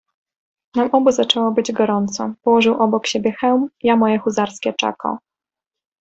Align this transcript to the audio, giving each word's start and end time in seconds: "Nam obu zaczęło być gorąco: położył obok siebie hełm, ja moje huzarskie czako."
"Nam 0.75 0.89
obu 0.91 1.11
zaczęło 1.11 1.51
być 1.51 1.71
gorąco: 1.71 2.33
położył 2.43 2.81
obok 2.83 3.07
siebie 3.07 3.31
hełm, 3.31 3.69
ja 3.83 3.95
moje 3.95 4.19
huzarskie 4.19 4.73
czako." 4.79 5.17